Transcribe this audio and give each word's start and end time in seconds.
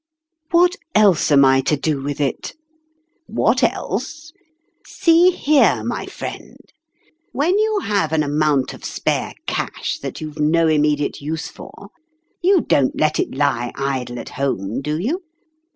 "What 0.49 0.77
else 0.95 1.31
am 1.31 1.45
I 1.45 1.61
to 1.61 1.77
do 1.77 2.01
with 2.01 2.19
it?"" 2.19 2.55
What 3.39 3.61
else? 3.61 4.33
See 4.83 5.29
here, 5.29 5.83
my 5.85 6.07
friend; 6.07 6.57
when 7.33 7.55
you 7.59 7.81
have 7.83 8.11
an 8.11 8.23
amount 8.23 8.73
of 8.73 8.83
spare 8.83 9.33
cash 9.45 9.99
that 9.99 10.19
you've 10.19 10.37
110 10.37 10.75
immediate 10.75 11.21
use 11.21 11.49
for, 11.49 11.89
you 12.41 12.61
don't 12.61 12.99
let 12.99 13.19
it 13.19 13.35
lie 13.35 13.71
idle 13.75 14.17
at 14.17 14.29
home, 14.29 14.81
do 14.81 14.97
you 14.99 15.21